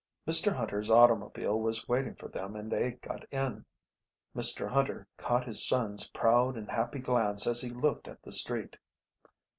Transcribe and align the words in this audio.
Mr 0.27 0.51
Hunter's 0.51 0.89
automobile 0.89 1.59
was 1.59 1.87
waiting 1.87 2.15
for 2.15 2.27
them 2.27 2.55
and 2.55 2.71
they 2.71 2.93
got 2.93 3.23
in. 3.31 3.63
Mr 4.35 4.67
Hunter 4.67 5.07
caught 5.15 5.45
his 5.45 5.63
son's 5.63 6.09
proud 6.09 6.57
and 6.57 6.71
happy 6.71 6.97
glance 6.97 7.45
as 7.45 7.61
he 7.61 7.69
looked 7.69 8.07
at 8.07 8.23
the 8.23 8.31
street. 8.31 8.77